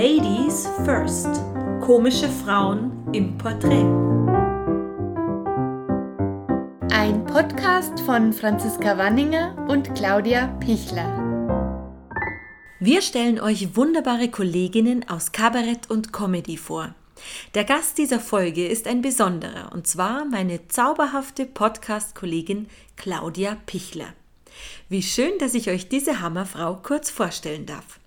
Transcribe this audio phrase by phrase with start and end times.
[0.00, 1.26] Ladies First.
[1.80, 3.82] Komische Frauen im Porträt.
[6.92, 11.18] Ein Podcast von Franziska Wanninger und Claudia Pichler.
[12.78, 16.94] Wir stellen euch wunderbare Kolleginnen aus Kabarett und Comedy vor.
[17.56, 24.14] Der Gast dieser Folge ist ein besonderer, und zwar meine zauberhafte Podcast-Kollegin Claudia Pichler.
[24.88, 27.98] Wie schön, dass ich euch diese Hammerfrau kurz vorstellen darf.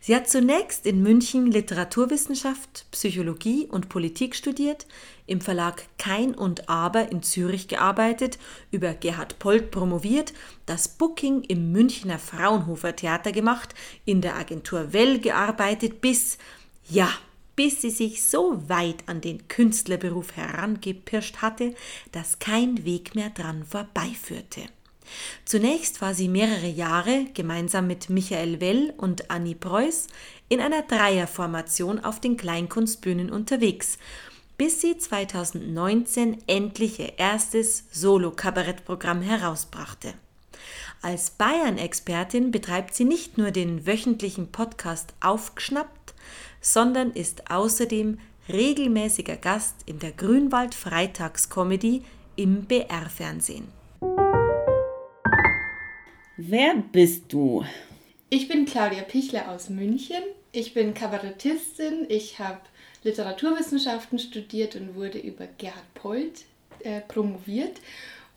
[0.00, 4.86] Sie hat zunächst in München Literaturwissenschaft, Psychologie und Politik studiert,
[5.26, 8.38] im Verlag Kein und Aber in Zürich gearbeitet,
[8.70, 10.32] über Gerhard Polt promoviert,
[10.66, 16.38] das Booking im Münchner Fraunhofer Theater gemacht, in der Agentur Well gearbeitet, bis,
[16.88, 17.10] ja,
[17.56, 21.74] bis sie sich so weit an den Künstlerberuf herangepirscht hatte,
[22.12, 24.62] dass kein Weg mehr dran vorbeiführte.
[25.44, 30.08] Zunächst war sie mehrere Jahre gemeinsam mit Michael Well und Annie Preuß
[30.48, 33.98] in einer Dreierformation auf den Kleinkunstbühnen unterwegs,
[34.56, 40.14] bis sie 2019 endlich ihr erstes Solo-Kabarettprogramm herausbrachte.
[41.00, 46.14] Als Bayern-Expertin betreibt sie nicht nur den wöchentlichen Podcast Aufgeschnappt,
[46.60, 52.02] sondern ist außerdem regelmäßiger Gast in der Grünwald Freitagscomedy
[52.34, 53.77] im BR-Fernsehen.
[56.40, 57.64] Wer bist du?
[58.30, 60.22] Ich bin Claudia Pichler aus München.
[60.52, 62.06] Ich bin Kabarettistin.
[62.08, 62.60] Ich habe
[63.02, 66.44] Literaturwissenschaften studiert und wurde über Gerhard Polt
[66.84, 67.80] äh, promoviert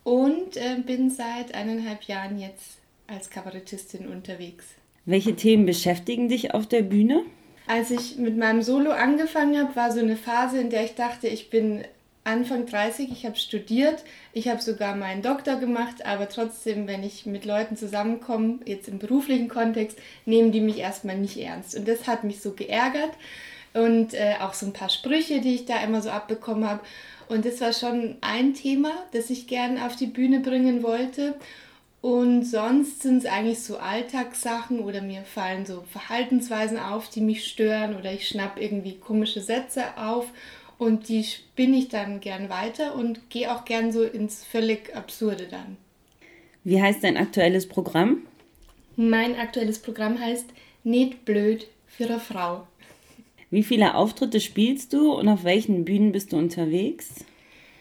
[0.03, 4.65] und äh, bin seit eineinhalb Jahren jetzt als Kabarettistin unterwegs.
[5.05, 7.21] Welche Themen beschäftigen dich auf der Bühne?
[7.67, 11.27] Als ich mit meinem Solo angefangen habe, war so eine Phase, in der ich dachte,
[11.27, 11.83] ich bin
[12.31, 17.25] Anfang 30, ich habe studiert, ich habe sogar meinen Doktor gemacht, aber trotzdem, wenn ich
[17.25, 21.75] mit Leuten zusammenkomme, jetzt im beruflichen Kontext, nehmen die mich erstmal nicht ernst.
[21.75, 23.11] Und das hat mich so geärgert
[23.73, 26.79] und äh, auch so ein paar Sprüche, die ich da immer so abbekommen habe.
[27.27, 31.35] Und das war schon ein Thema, das ich gerne auf die Bühne bringen wollte.
[32.01, 37.45] Und sonst sind es eigentlich so Alltagssachen oder mir fallen so Verhaltensweisen auf, die mich
[37.45, 40.27] stören oder ich schnapp irgendwie komische Sätze auf
[40.81, 45.45] und die spinne ich dann gern weiter und gehe auch gern so ins völlig Absurde
[45.47, 45.77] dann.
[46.63, 48.23] Wie heißt dein aktuelles Programm?
[48.95, 50.47] Mein aktuelles Programm heißt
[50.83, 52.65] Nicht blöd für eine Frau.
[53.51, 57.25] Wie viele Auftritte spielst du und auf welchen Bühnen bist du unterwegs?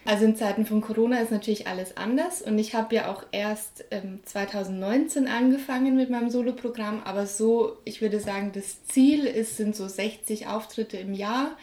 [0.05, 3.83] Also in Zeiten von Corona ist natürlich alles anders und ich habe ja auch erst
[3.89, 9.75] ähm, 2019 angefangen mit meinem Soloprogramm, aber so, ich würde sagen, das Ziel ist, sind
[9.75, 11.57] so 60 Auftritte im Jahr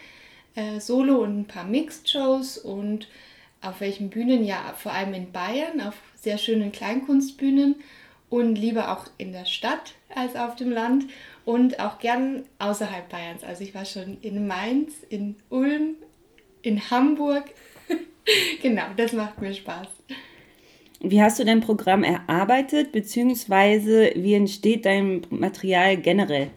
[0.54, 3.08] äh, Solo und ein paar Mixed-Shows und
[3.60, 4.44] auf welchen Bühnen?
[4.44, 7.76] Ja, vor allem in Bayern, auf sehr schönen Kleinkunstbühnen
[8.30, 11.06] und lieber auch in der Stadt als auf dem Land
[11.44, 13.42] und auch gern außerhalb Bayerns.
[13.42, 15.96] Also ich war schon in Mainz, in Ulm,
[16.62, 17.44] in Hamburg.
[18.62, 19.88] genau, das macht mir Spaß.
[21.00, 26.50] Wie hast du dein Programm erarbeitet, beziehungsweise wie entsteht dein Material generell?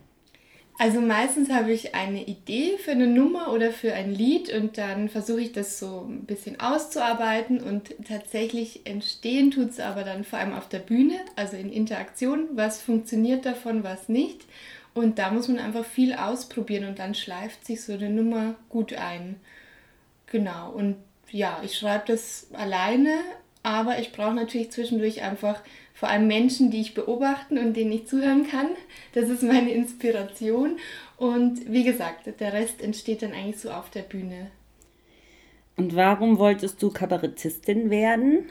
[0.82, 5.10] Also meistens habe ich eine Idee für eine Nummer oder für ein Lied und dann
[5.10, 10.40] versuche ich das so ein bisschen auszuarbeiten und tatsächlich entstehen tut es aber dann vor
[10.40, 14.42] allem auf der Bühne, also in Interaktion, was funktioniert davon, was nicht.
[14.96, 18.94] Und da muss man einfach viel ausprobieren und dann schleift sich so eine Nummer gut
[18.94, 19.40] ein.
[20.26, 20.96] Genau, und
[21.30, 23.20] ja, ich schreibe das alleine,
[23.62, 25.62] aber ich brauche natürlich zwischendurch einfach
[26.02, 28.70] vor allem Menschen, die ich beobachten und denen ich zuhören kann.
[29.14, 30.78] Das ist meine Inspiration.
[31.16, 34.50] Und wie gesagt, der Rest entsteht dann eigentlich so auf der Bühne.
[35.78, 38.50] Und warum wolltest du Kabarettistin werden?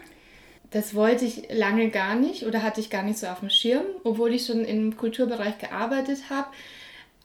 [0.70, 3.82] Das wollte ich lange gar nicht oder hatte ich gar nicht so auf dem Schirm,
[4.04, 6.46] obwohl ich schon im Kulturbereich gearbeitet habe.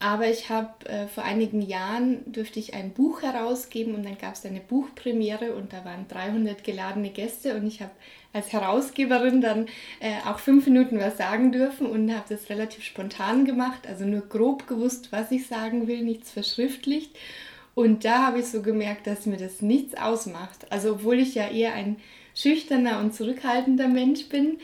[0.06, 4.36] Aber ich habe äh, vor einigen Jahren dürfte ich ein Buch herausgeben und dann gab
[4.36, 7.90] es eine Buchpremiere und da waren 300 geladene Gäste und ich habe
[8.32, 9.66] als Herausgeberin dann
[10.00, 14.22] äh, auch fünf Minuten was sagen dürfen und habe das relativ spontan gemacht, also nur
[14.22, 17.10] grob gewusst, was ich sagen will, nichts verschriftlicht.
[17.74, 20.72] Und da habe ich so gemerkt, dass mir das nichts ausmacht.
[20.72, 21.96] Also obwohl ich ja eher ein
[22.36, 24.60] schüchterner und zurückhaltender Mensch bin,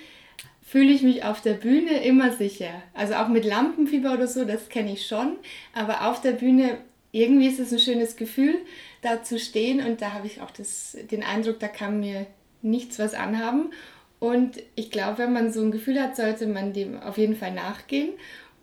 [0.72, 2.82] fühle ich mich auf der Bühne immer sicher.
[2.94, 5.36] Also auch mit Lampenfieber oder so, das kenne ich schon.
[5.74, 6.78] Aber auf der Bühne,
[7.12, 8.56] irgendwie ist es ein schönes Gefühl,
[9.02, 9.86] da zu stehen.
[9.86, 12.26] Und da habe ich auch das, den Eindruck, da kann mir
[12.62, 13.72] nichts was anhaben.
[14.20, 17.52] Und ich glaube, wenn man so ein Gefühl hat, sollte man dem auf jeden Fall
[17.54, 18.12] nachgehen.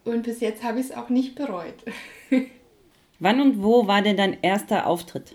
[0.07, 1.75] Und bis jetzt habe ich es auch nicht bereut.
[3.19, 5.35] Wann und wo war denn dein erster Auftritt?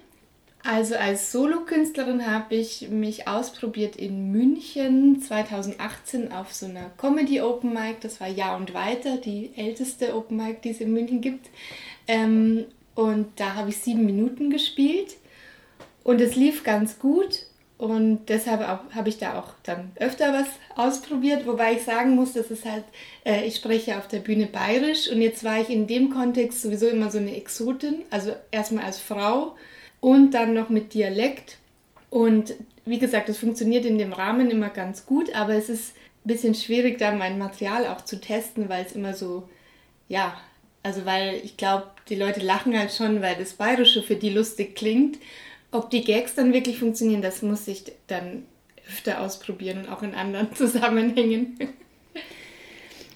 [0.65, 7.74] Also als Solokünstlerin habe ich mich ausprobiert in München 2018 auf so einer Comedy Open
[7.74, 7.98] Mic.
[8.00, 11.50] Das war Jahr und Weiter, die älteste Open Mic, die es in München gibt.
[12.07, 12.63] Ähm,
[12.95, 15.18] und da habe ich sieben Minuten gespielt
[16.06, 17.45] und es lief ganz gut.
[17.77, 18.62] Und deshalb
[18.95, 22.86] habe ich da auch dann öfter was ausprobiert, wobei ich sagen muss, dass es halt,
[23.25, 26.88] äh, ich spreche auf der Bühne bayerisch und jetzt war ich in dem Kontext sowieso
[26.88, 29.57] immer so eine Exotin, also erstmal als Frau
[30.04, 31.60] und dann noch mit Dialekt.
[32.10, 36.28] Und wie gesagt, das funktioniert in dem Rahmen immer ganz gut, aber es ist ein
[36.28, 39.48] bisschen schwierig, da mein Material auch zu testen, weil es immer so,
[40.10, 40.38] ja,
[40.84, 44.76] also weil ich glaube, die Leute lachen halt schon, weil das Bayerische für die lustig
[44.76, 45.20] klingt.
[45.72, 48.44] Ob die Gags dann wirklich funktionieren, das muss ich dann
[48.86, 51.58] öfter ausprobieren und auch in anderen Zusammenhängen.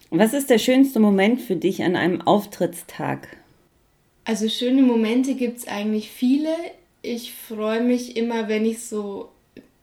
[0.09, 3.27] Was ist der schönste Moment für dich an einem Auftrittstag?
[4.27, 6.53] Also schöne Momente gibt es eigentlich viele.
[7.01, 9.29] Ich freue mich immer, wenn ich so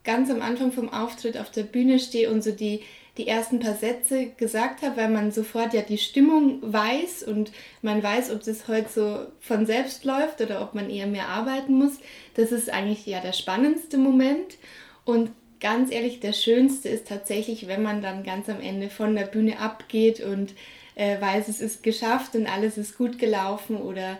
[0.04, 2.80] ganz am Anfang vom Auftritt auf der Bühne stehe und so die
[3.16, 8.02] die ersten paar Sätze gesagt habe, weil man sofort ja die Stimmung weiß und man
[8.02, 12.00] weiß, ob das heute so von selbst läuft oder ob man eher mehr arbeiten muss.
[12.34, 14.58] Das ist eigentlich ja der spannendste Moment.
[15.04, 15.30] Und
[15.60, 19.60] ganz ehrlich, der schönste ist tatsächlich, wenn man dann ganz am Ende von der Bühne
[19.60, 20.52] abgeht und
[20.94, 24.18] äh, weiß, es ist geschafft und alles ist gut gelaufen oder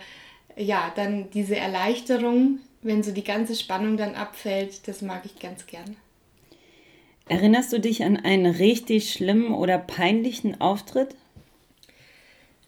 [0.56, 5.67] ja, dann diese Erleichterung, wenn so die ganze Spannung dann abfällt, das mag ich ganz
[5.67, 5.97] gern.
[7.29, 11.15] Erinnerst du dich an einen richtig schlimmen oder peinlichen Auftritt?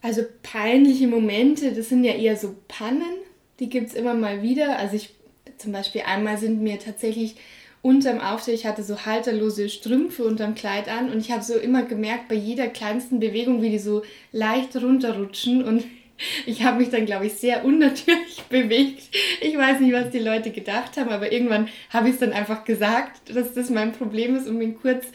[0.01, 3.19] Also peinliche Momente, das sind ja eher so Pannen,
[3.61, 4.79] die gibt es immer mal wieder.
[4.79, 5.11] Also ich
[5.59, 7.37] zum Beispiel einmal sind mir tatsächlich
[7.87, 11.85] unterm Auftritt, ich hatte so halterlose Strümpfe unterm Kleid an und ich habe so immer
[11.85, 14.03] gemerkt, bei jeder kleinsten Bewegung, wie die so
[14.33, 15.85] leicht runterrutschen und
[16.47, 19.05] ich habe mich dann, glaube ich, sehr unnatürlich bewegt.
[19.41, 22.65] Ich weiß nicht, was die Leute gedacht haben, aber irgendwann habe ich es dann einfach
[22.65, 25.07] gesagt, dass das mein Problem ist und bin kurz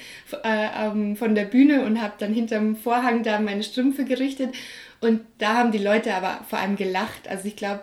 [0.43, 4.55] äh, ähm, von der Bühne und habe dann hinterm Vorhang da meine Strümpfe gerichtet.
[5.01, 7.27] Und da haben die Leute aber vor allem gelacht.
[7.27, 7.81] Also ich glaube,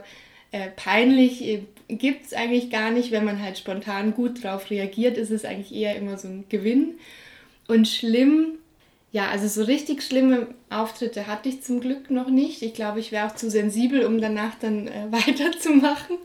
[0.50, 3.11] äh, peinlich äh, gibt es eigentlich gar nicht.
[3.11, 6.99] Wenn man halt spontan gut drauf reagiert, ist es eigentlich eher immer so ein Gewinn.
[7.67, 8.58] Und schlimm
[9.11, 12.62] ja, also so richtig schlimme Auftritte hatte ich zum Glück noch nicht.
[12.62, 16.19] Ich glaube, ich wäre auch zu sensibel, um danach dann äh, weiterzumachen.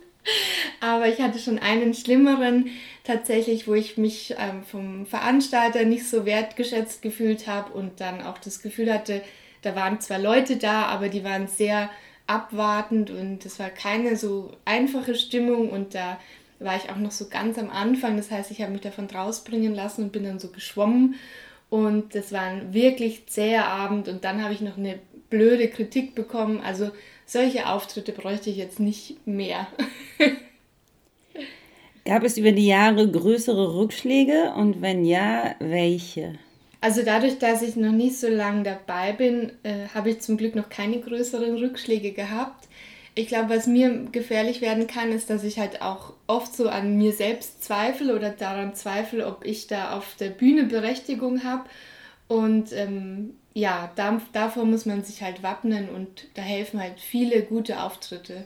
[0.80, 2.70] Aber ich hatte schon einen schlimmeren
[3.04, 8.38] tatsächlich, wo ich mich ähm, vom Veranstalter nicht so wertgeschätzt gefühlt habe und dann auch
[8.38, 9.22] das Gefühl hatte,
[9.62, 11.90] da waren zwar Leute da, aber die waren sehr
[12.28, 16.20] abwartend und es war keine so einfache Stimmung und da
[16.60, 18.18] war ich auch noch so ganz am Anfang.
[18.18, 21.16] Das heißt, ich habe mich davon rausbringen lassen und bin dann so geschwommen
[21.70, 25.00] und das war ein wirklich zäher Abend und dann habe ich noch eine
[25.30, 26.62] blöde Kritik bekommen.
[26.62, 26.92] Also
[27.26, 29.68] solche Auftritte bräuchte ich jetzt nicht mehr.
[32.06, 36.38] Gab es über die Jahre größere Rückschläge und wenn ja, welche?
[36.84, 40.54] Also dadurch, dass ich noch nicht so lange dabei bin, äh, habe ich zum Glück
[40.54, 42.68] noch keine größeren Rückschläge gehabt.
[43.16, 46.98] Ich glaube, was mir gefährlich werden kann, ist, dass ich halt auch oft so an
[46.98, 51.64] mir selbst zweifle oder daran zweifle, ob ich da auf der Bühne Berechtigung habe.
[52.28, 57.44] Und ähm, ja, da, davor muss man sich halt wappnen und da helfen halt viele
[57.44, 58.44] gute Auftritte.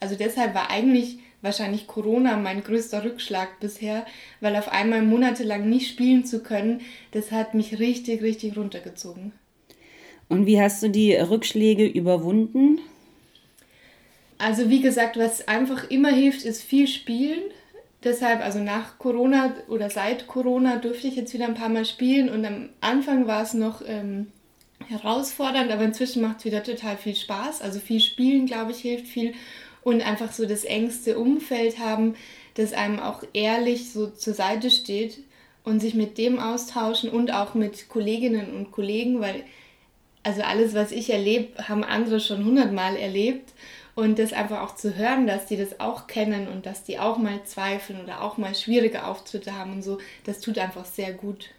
[0.00, 4.06] Also deshalb war eigentlich wahrscheinlich Corona mein größter Rückschlag bisher,
[4.40, 6.80] weil auf einmal monatelang nicht spielen zu können,
[7.12, 9.32] das hat mich richtig, richtig runtergezogen.
[10.28, 12.80] Und wie hast du die Rückschläge überwunden?
[14.36, 17.40] Also wie gesagt, was einfach immer hilft, ist viel spielen.
[18.04, 22.28] Deshalb, also nach Corona oder seit Corona durfte ich jetzt wieder ein paar Mal spielen
[22.28, 24.28] und am Anfang war es noch ähm,
[24.86, 27.60] herausfordernd, aber inzwischen macht es wieder total viel Spaß.
[27.60, 29.34] Also viel Spielen, glaube ich, hilft viel
[29.82, 32.14] und einfach so das engste Umfeld haben,
[32.54, 35.18] das einem auch ehrlich so zur Seite steht
[35.64, 39.44] und sich mit dem austauschen und auch mit Kolleginnen und Kollegen, weil
[40.22, 43.54] also alles, was ich erlebe, haben andere schon hundertmal erlebt
[43.94, 47.18] und das einfach auch zu hören, dass die das auch kennen und dass die auch
[47.18, 51.50] mal zweifeln oder auch mal schwierige Auftritte haben und so, das tut einfach sehr gut.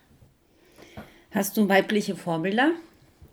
[1.32, 2.72] Hast du weibliche Vorbilder?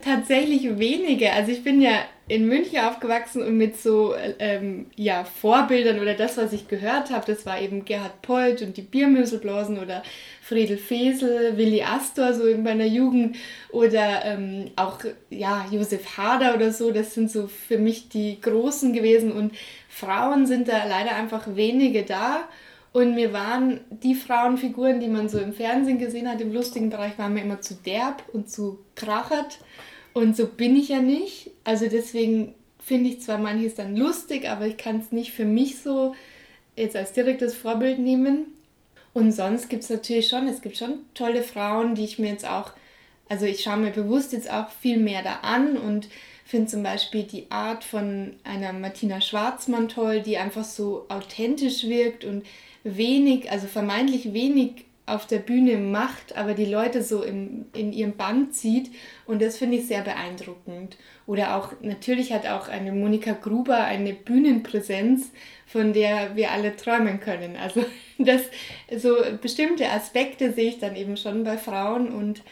[0.00, 1.32] Tatsächlich wenige.
[1.32, 6.36] Also ich bin ja in München aufgewachsen und mit so ähm, ja, Vorbildern oder das,
[6.36, 10.02] was ich gehört habe, das war eben Gerhard Polt und die Biermöselblasen oder
[10.42, 13.36] Friedel Fesel, Willi Astor so in meiner Jugend
[13.70, 14.98] oder ähm, auch
[15.30, 16.90] ja, Josef Hader oder so.
[16.90, 19.54] Das sind so für mich die Großen gewesen und
[19.88, 22.48] Frauen sind da leider einfach wenige da.
[22.96, 27.18] Und mir waren die Frauenfiguren, die man so im Fernsehen gesehen hat, im lustigen Bereich,
[27.18, 29.58] waren mir immer zu derb und zu krachert.
[30.14, 31.50] Und so bin ich ja nicht.
[31.62, 35.78] Also deswegen finde ich zwar manches dann lustig, aber ich kann es nicht für mich
[35.78, 36.14] so
[36.74, 38.46] jetzt als direktes Vorbild nehmen.
[39.12, 42.48] Und sonst gibt es natürlich schon, es gibt schon tolle Frauen, die ich mir jetzt
[42.48, 42.70] auch,
[43.28, 46.08] also ich schaue mir bewusst jetzt auch viel mehr da an und
[46.46, 52.24] finde zum Beispiel die Art von einer Martina Schwarzmann toll, die einfach so authentisch wirkt
[52.24, 52.46] und
[52.84, 58.16] wenig, also vermeintlich wenig auf der Bühne macht, aber die Leute so im, in ihrem
[58.16, 58.90] Band zieht.
[59.24, 60.96] Und das finde ich sehr beeindruckend.
[61.26, 65.30] Oder auch, natürlich hat auch eine Monika Gruber eine Bühnenpräsenz,
[65.66, 67.56] von der wir alle träumen können.
[67.56, 67.84] Also
[68.18, 68.42] das,
[68.96, 72.42] so bestimmte Aspekte sehe ich dann eben schon bei Frauen und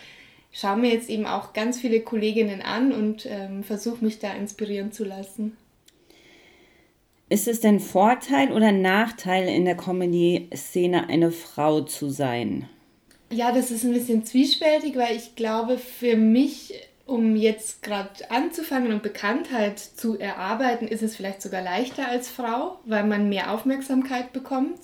[0.55, 4.93] schaue mir jetzt eben auch ganz viele Kolleginnen an und ähm, versuche mich da inspirieren
[4.93, 5.57] zu lassen.
[7.29, 12.69] Ist es denn Vorteil oder Nachteil in der Comedy-Szene, eine Frau zu sein?
[13.33, 16.75] Ja, das ist ein bisschen zwiespältig, weil ich glaube, für mich,
[17.07, 22.79] um jetzt gerade anzufangen und Bekanntheit zu erarbeiten, ist es vielleicht sogar leichter als Frau,
[22.85, 24.79] weil man mehr Aufmerksamkeit bekommt.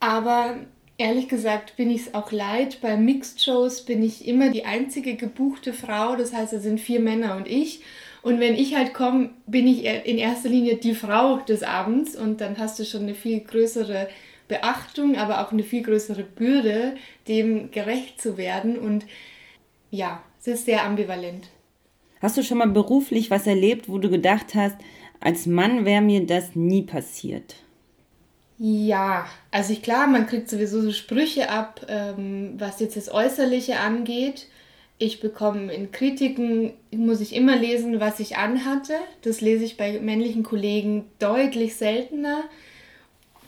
[0.00, 0.56] Aber
[0.98, 2.78] ehrlich gesagt bin ich es auch leid.
[2.80, 7.36] Bei Mixed-Shows bin ich immer die einzige gebuchte Frau, das heißt, es sind vier Männer
[7.36, 7.82] und ich.
[8.22, 12.40] Und wenn ich halt komme, bin ich in erster Linie die Frau des Abends und
[12.40, 14.08] dann hast du schon eine viel größere
[14.48, 16.96] Beachtung, aber auch eine viel größere Bürde,
[17.28, 18.78] dem gerecht zu werden.
[18.78, 19.04] Und
[19.90, 21.48] ja, es ist sehr ambivalent.
[22.20, 24.76] Hast du schon mal beruflich was erlebt, wo du gedacht hast,
[25.20, 27.56] als Mann wäre mir das nie passiert?
[28.58, 33.80] Ja, also ich klar, man kriegt sowieso so Sprüche ab, ähm, was jetzt das Äußerliche
[33.80, 34.46] angeht.
[34.98, 38.94] Ich bekomme in Kritiken, muss ich immer lesen, was ich anhatte.
[39.22, 42.44] Das lese ich bei männlichen Kollegen deutlich seltener.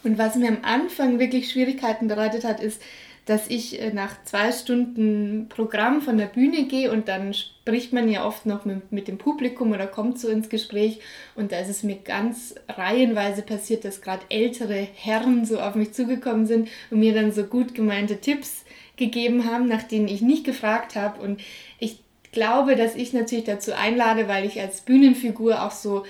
[0.03, 2.83] Und was mir am Anfang wirklich Schwierigkeiten bereitet hat, ist,
[3.27, 8.09] dass ich äh, nach zwei Stunden Programm von der Bühne gehe und dann spricht man
[8.09, 11.01] ja oft noch mit, mit dem Publikum oder kommt so ins Gespräch
[11.35, 15.93] und da ist es mir ganz reihenweise passiert, dass gerade ältere Herren so auf mich
[15.93, 18.65] zugekommen sind und mir dann so gut gemeinte Tipps
[18.97, 21.21] gegeben haben, nach denen ich nicht gefragt habe.
[21.21, 21.41] Und
[21.79, 21.99] ich
[22.33, 26.05] glaube, dass ich natürlich dazu einlade, weil ich als Bühnenfigur auch so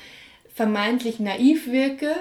[0.54, 2.14] vermeintlich naiv wirke,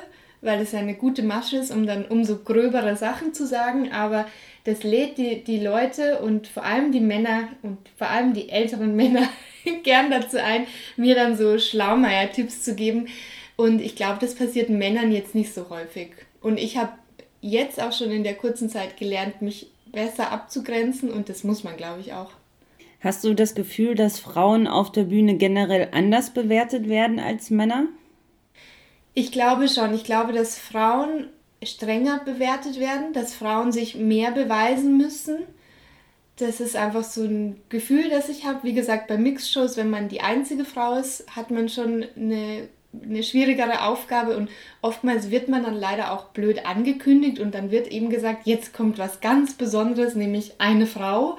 [0.46, 3.92] weil es eine gute Masche ist, um dann umso gröbere Sachen zu sagen.
[3.92, 4.26] Aber
[4.64, 8.96] das lädt die, die Leute und vor allem die Männer und vor allem die älteren
[8.98, 9.28] Männer
[9.84, 13.08] gern dazu ein, mir dann so Schlaumeier-Tipps zu geben.
[13.58, 16.12] Und ich glaube, das passiert Männern jetzt nicht so häufig.
[16.42, 16.94] Und ich habe
[17.42, 21.78] jetzt auch schon in der kurzen Zeit gelernt, mich besser abzugrenzen und das muss man,
[21.78, 22.32] glaube ich, auch.
[23.00, 27.86] Hast du das Gefühl, dass Frauen auf der Bühne generell anders bewertet werden als Männer?
[29.16, 29.94] Ich glaube schon.
[29.96, 31.28] Ich glaube, dass Frauen
[31.64, 35.38] strenger bewertet werden, dass Frauen sich mehr beweisen müssen.
[36.38, 38.60] Das ist einfach so ein Gefühl, das ich habe.
[38.64, 42.68] Wie gesagt, bei Mixshows, wenn man die einzige Frau ist, hat man schon eine
[43.04, 44.50] eine schwierigere Aufgabe und
[44.82, 48.98] oftmals wird man dann leider auch blöd angekündigt und dann wird eben gesagt, jetzt kommt
[48.98, 51.38] was ganz Besonderes, nämlich eine Frau.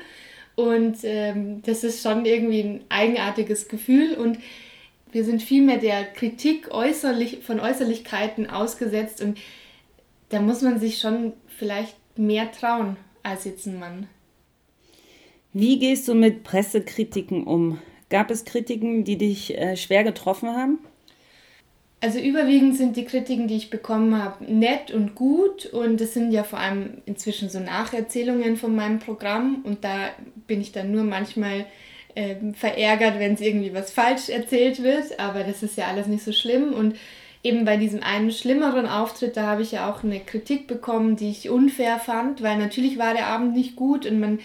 [0.54, 4.38] Und ähm, das ist schon irgendwie ein eigenartiges Gefühl und
[5.16, 9.38] wir sind vielmehr der Kritik äußerlich, von Äußerlichkeiten ausgesetzt und
[10.28, 14.08] da muss man sich schon vielleicht mehr trauen als jetzt ein Mann.
[15.54, 17.78] Wie gehst du mit Pressekritiken um?
[18.11, 20.80] Gab es Kritiken, die dich äh, schwer getroffen haben?
[22.02, 26.30] Also überwiegend sind die Kritiken, die ich bekommen habe, nett und gut und es sind
[26.30, 30.11] ja vor allem inzwischen so Nacherzählungen von meinem Programm und da
[30.46, 31.64] bin ich dann nur manchmal
[32.16, 36.25] äh, verärgert, wenn es irgendwie was falsch erzählt wird, aber das ist ja alles nicht
[36.25, 36.96] so schlimm und
[37.44, 41.30] eben bei diesem einen schlimmeren Auftritt, da habe ich ja auch eine Kritik bekommen, die
[41.30, 44.40] ich unfair fand, weil natürlich war der Abend nicht gut und man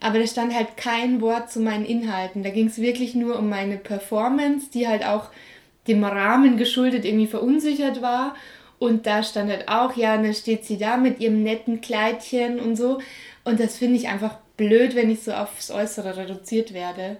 [0.00, 2.42] aber da stand halt kein Wort zu meinen Inhalten.
[2.42, 5.30] Da ging es wirklich nur um meine Performance, die halt auch
[5.88, 8.34] dem Rahmen geschuldet irgendwie verunsichert war.
[8.78, 12.76] Und da stand halt auch, ja, dann steht sie da mit ihrem netten Kleidchen und
[12.76, 13.00] so.
[13.44, 17.18] Und das finde ich einfach blöd, wenn ich so aufs Äußere reduziert werde.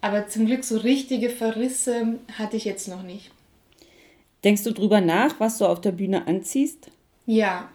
[0.00, 3.30] Aber zum Glück so richtige Verrisse hatte ich jetzt noch nicht.
[4.44, 6.90] Denkst du drüber nach, was du auf der Bühne anziehst?
[7.26, 7.68] Ja.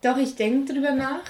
[0.00, 1.24] Doch, ich denke drüber nach.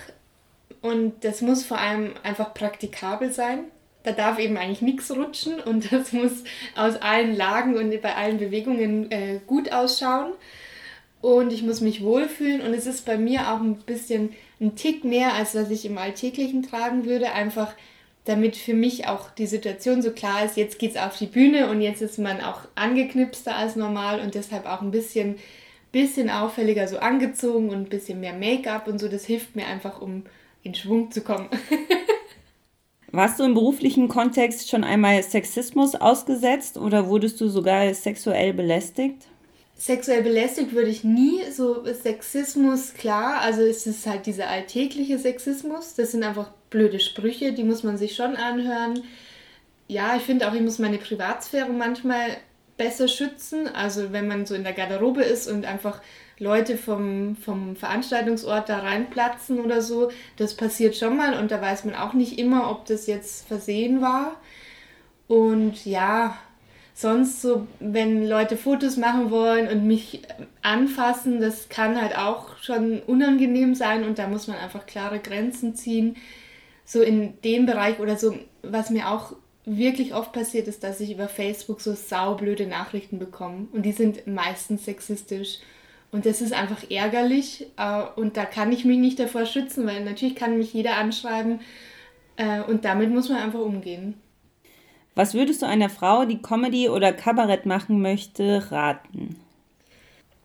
[0.82, 3.64] Und das muss vor allem einfach praktikabel sein
[4.02, 6.44] da darf eben eigentlich nichts rutschen und das muss
[6.76, 10.32] aus allen Lagen und bei allen Bewegungen äh, gut ausschauen.
[11.20, 14.30] Und ich muss mich wohlfühlen und es ist bei mir auch ein bisschen
[14.62, 17.32] ein Tick mehr, als was ich im Alltäglichen tragen würde.
[17.32, 17.74] Einfach
[18.24, 21.68] damit für mich auch die Situation so klar ist, jetzt geht es auf die Bühne
[21.68, 25.36] und jetzt ist man auch angeknipster als normal und deshalb auch ein bisschen,
[25.90, 29.08] bisschen auffälliger so angezogen und ein bisschen mehr Make-up und so.
[29.08, 30.22] Das hilft mir einfach, um
[30.62, 31.48] in Schwung zu kommen.
[33.10, 39.26] Warst du im beruflichen Kontext schon einmal Sexismus ausgesetzt oder wurdest du sogar sexuell belästigt?
[39.82, 41.42] Sexuell belästigt würde ich nie.
[41.50, 45.96] So Sexismus, klar, also es ist halt dieser alltägliche Sexismus.
[45.96, 49.02] Das sind einfach blöde Sprüche, die muss man sich schon anhören.
[49.88, 52.36] ja, ich finde auch, ich muss meine Privatsphäre manchmal
[52.76, 53.66] besser schützen.
[53.66, 56.00] Also wenn man so in der Garderobe ist und einfach
[56.38, 61.86] Leute vom, vom Veranstaltungsort da reinplatzen oder so, das passiert schon mal und da weiß
[61.86, 64.36] man auch nicht immer, ob das jetzt versehen war.
[65.26, 66.38] Und ja,
[66.94, 70.22] sonst so, wenn Leute Fotos machen wollen und mich
[70.62, 75.74] anfassen, das kann halt auch schon unangenehm sein und da muss man einfach klare Grenzen
[75.74, 76.16] ziehen.
[76.84, 79.34] So in dem Bereich oder so, was mir auch
[79.64, 84.26] wirklich oft passiert ist, dass ich über Facebook so saublöde Nachrichten bekomme und die sind
[84.26, 85.58] meistens sexistisch.
[86.10, 90.04] Und das ist einfach ärgerlich äh, und da kann ich mich nicht davor schützen, weil
[90.04, 91.60] natürlich kann mich jeder anschreiben
[92.36, 94.14] äh, und damit muss man einfach umgehen.
[95.14, 99.36] Was würdest du einer Frau, die Comedy oder Kabarett machen möchte, raten?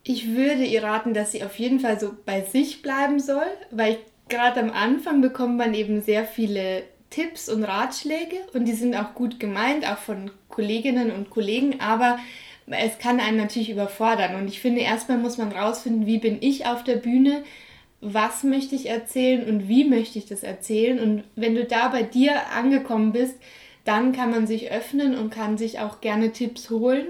[0.03, 3.97] Ich würde ihr raten, dass sie auf jeden Fall so bei sich bleiben soll, weil
[4.29, 9.13] gerade am Anfang bekommt man eben sehr viele Tipps und Ratschläge und die sind auch
[9.13, 12.19] gut gemeint, auch von Kolleginnen und Kollegen, aber
[12.67, 16.65] es kann einen natürlich überfordern und ich finde, erstmal muss man rausfinden, wie bin ich
[16.65, 17.43] auf der Bühne,
[18.01, 22.03] was möchte ich erzählen und wie möchte ich das erzählen und wenn du da bei
[22.03, 23.35] dir angekommen bist,
[23.87, 27.07] dann kann man sich öffnen und kann sich auch gerne Tipps holen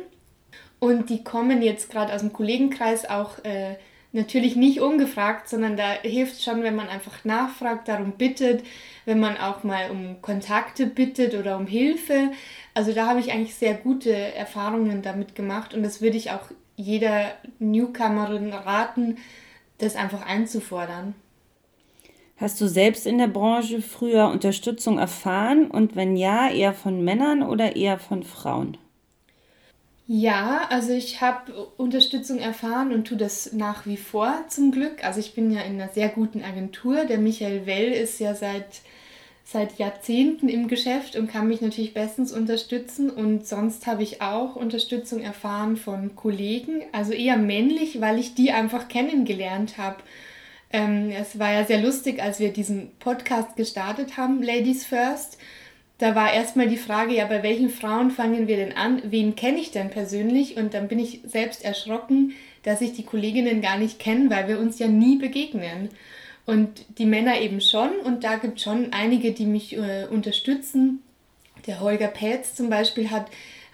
[0.80, 3.76] und die kommen jetzt gerade aus dem Kollegenkreis auch äh,
[4.14, 8.64] natürlich nicht ungefragt, sondern da hilft schon, wenn man einfach nachfragt, darum bittet,
[9.06, 12.32] wenn man auch mal um Kontakte bittet oder um Hilfe.
[12.74, 16.52] Also da habe ich eigentlich sehr gute Erfahrungen damit gemacht und das würde ich auch
[16.76, 19.18] jeder Newcomerin raten,
[19.80, 21.16] das einfach einzufordern.
[22.38, 27.41] Hast du selbst in der Branche früher Unterstützung erfahren und wenn ja, eher von Männern
[27.44, 28.77] oder eher von Frauen?
[30.10, 35.03] Ja, also ich habe Unterstützung erfahren und tue das nach wie vor zum Glück.
[35.03, 37.03] Also ich bin ja in einer sehr guten Agentur.
[37.06, 38.82] Der Michael Well ist ja seit
[39.44, 43.10] seit Jahrzehnten im Geschäft und kann mich natürlich bestens unterstützen.
[43.10, 48.52] Und sonst habe ich auch Unterstützung erfahren von Kollegen, also eher männlich, weil ich die
[48.52, 49.97] einfach kennengelernt habe.
[50.71, 55.38] Ähm, es war ja sehr lustig, als wir diesen Podcast gestartet haben, Ladies First.
[55.97, 59.01] Da war erstmal die Frage, ja, bei welchen Frauen fangen wir denn an?
[59.06, 60.58] Wen kenne ich denn persönlich?
[60.58, 64.60] Und dann bin ich selbst erschrocken, dass ich die Kolleginnen gar nicht kenne, weil wir
[64.60, 65.89] uns ja nie begegnen.
[66.45, 67.89] Und die Männer eben schon.
[68.03, 71.01] Und da gibt es schon einige, die mich äh, unterstützen.
[71.65, 73.27] Der Holger Pätz zum Beispiel hat,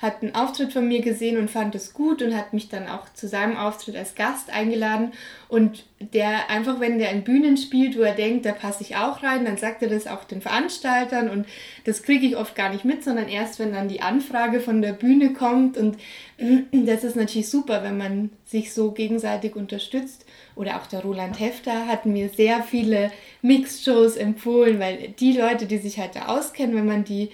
[0.03, 3.11] hat einen Auftritt von mir gesehen und fand es gut und hat mich dann auch
[3.13, 5.13] zu seinem Auftritt als Gast eingeladen.
[5.47, 9.23] Und der einfach, wenn der in Bühnen spielt, wo er denkt, da passe ich auch
[9.23, 11.29] rein, dann sagt er das auch den Veranstaltern.
[11.29, 11.47] Und
[11.85, 14.91] das kriege ich oft gar nicht mit, sondern erst, wenn dann die Anfrage von der
[14.91, 15.77] Bühne kommt.
[15.77, 15.97] Und
[16.71, 21.87] das ist natürlich super, wenn man sich so gegenseitig unterstützt oder auch der Roland Hefter
[21.87, 23.09] hat mir sehr viele
[23.41, 27.29] Mixed-Shows empfohlen, weil die Leute, die sich halt da auskennen, wenn man die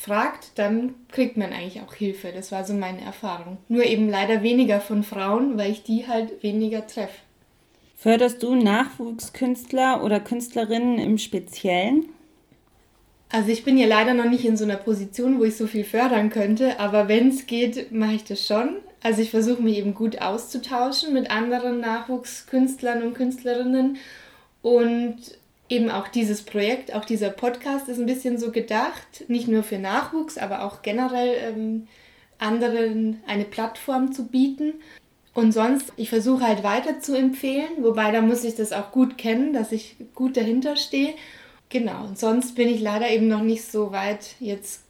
[0.00, 2.32] fragt, dann kriegt man eigentlich auch Hilfe.
[2.34, 3.58] Das war so meine Erfahrung.
[3.68, 7.18] Nur eben leider weniger von Frauen, weil ich die halt weniger treffe.
[7.96, 12.06] Förderst du Nachwuchskünstler oder Künstlerinnen im Speziellen?
[13.28, 15.84] Also ich bin ja leider noch nicht in so einer Position, wo ich so viel
[15.84, 18.76] fördern könnte, aber wenn es geht, mache ich das schon.
[19.02, 23.98] Also ich versuche mich eben gut auszutauschen mit anderen Nachwuchskünstlern und Künstlerinnen
[24.62, 25.16] und
[25.70, 29.78] eben auch dieses Projekt, auch dieser Podcast ist ein bisschen so gedacht, nicht nur für
[29.78, 31.88] Nachwuchs, aber auch generell ähm,
[32.38, 34.74] anderen eine Plattform zu bieten.
[35.32, 39.16] Und sonst, ich versuche halt weiter zu empfehlen, wobei da muss ich das auch gut
[39.16, 41.14] kennen, dass ich gut dahinter stehe.
[41.68, 44.82] Genau, und sonst bin ich leider eben noch nicht so weit, jetzt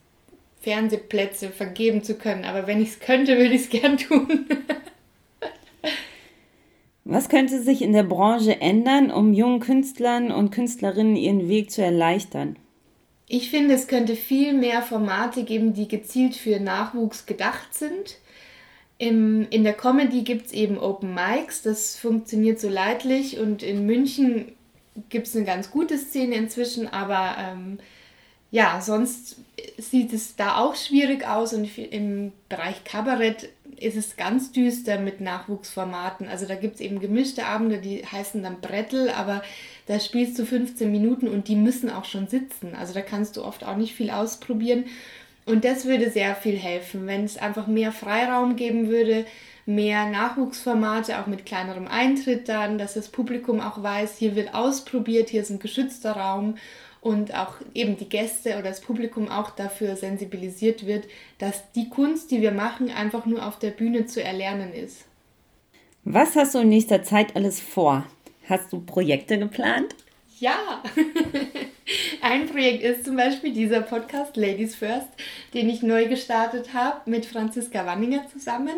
[0.63, 2.45] Fernsehplätze vergeben zu können.
[2.45, 4.47] Aber wenn ich es könnte, würde ich es gern tun.
[7.11, 11.83] Was könnte sich in der Branche ändern, um jungen Künstlern und Künstlerinnen ihren Weg zu
[11.83, 12.55] erleichtern?
[13.27, 18.19] Ich finde, es könnte viel mehr Formate geben, die gezielt für Nachwuchs gedacht sind.
[18.99, 23.87] Im, in der Comedy gibt es eben Open Mics, das funktioniert so leidlich und in
[23.87, 24.53] München
[25.09, 27.79] gibt es eine ganz gute Szene inzwischen, aber ähm,
[28.53, 29.37] ja, sonst
[29.79, 33.49] sieht es da auch schwierig aus und im Bereich Kabarett
[33.81, 36.29] ist es ganz düster mit Nachwuchsformaten.
[36.29, 39.43] Also da gibt es eben gemischte Abende, die heißen dann Brettel, aber
[39.87, 42.75] da spielst du 15 Minuten und die müssen auch schon sitzen.
[42.75, 44.85] Also da kannst du oft auch nicht viel ausprobieren.
[45.47, 49.25] Und das würde sehr viel helfen, wenn es einfach mehr Freiraum geben würde,
[49.67, 55.31] mehr Nachwuchsformate, auch mit kleinerem Eintritt dann, dass das Publikum auch weiß, hier wird ausprobiert,
[55.31, 56.57] hier ist ein geschützter Raum
[57.01, 61.07] und auch eben die Gäste oder das Publikum auch dafür sensibilisiert wird,
[61.39, 65.05] dass die Kunst, die wir machen, einfach nur auf der Bühne zu erlernen ist.
[66.05, 68.07] Was hast du in nächster Zeit alles vor?
[68.49, 69.95] Hast du Projekte geplant?
[70.39, 70.83] Ja,
[72.23, 75.09] ein Projekt ist zum Beispiel dieser Podcast Ladies First,
[75.53, 78.77] den ich neu gestartet habe mit Franziska Wanninger zusammen.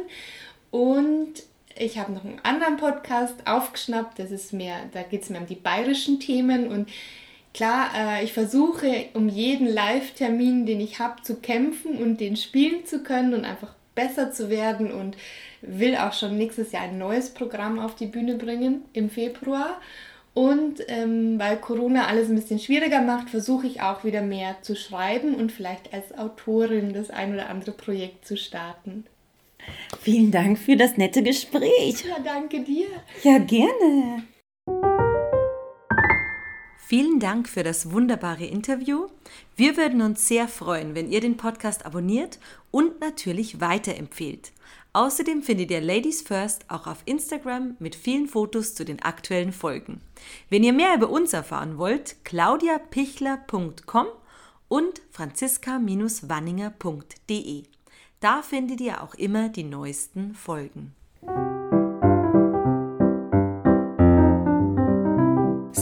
[0.73, 1.45] Und
[1.79, 5.47] ich habe noch einen anderen Podcast aufgeschnappt, das ist mehr, da geht es mehr um
[5.47, 6.89] die bayerischen Themen und
[7.55, 12.85] klar, äh, ich versuche um jeden Live-Termin, den ich habe, zu kämpfen und den spielen
[12.85, 15.17] zu können und einfach besser zu werden und
[15.61, 19.81] will auch schon nächstes Jahr ein neues Programm auf die Bühne bringen im Februar.
[20.35, 24.75] Und ähm, weil Corona alles ein bisschen schwieriger macht, versuche ich auch wieder mehr zu
[24.75, 29.05] schreiben und vielleicht als Autorin das ein oder andere Projekt zu starten.
[30.01, 32.05] Vielen Dank für das nette Gespräch.
[32.05, 32.87] Ja, danke dir.
[33.23, 34.25] Ja, gerne.
[36.93, 39.07] Vielen Dank für das wunderbare Interview.
[39.57, 42.39] Wir würden uns sehr freuen, wenn ihr den Podcast abonniert
[42.71, 44.53] und natürlich weiterempfehlt.
[44.93, 50.03] Außerdem findet ihr Ladies First auch auf Instagram mit vielen Fotos zu den aktuellen Folgen.
[50.51, 54.09] Wenn ihr mehr über uns erfahren wollt, claudiapichler.com
[54.69, 57.63] und franziska-wanninger.de.
[58.21, 60.95] Da findet ihr auch immer die neuesten Folgen.